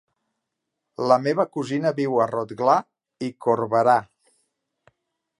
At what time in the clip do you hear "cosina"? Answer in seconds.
1.57-1.91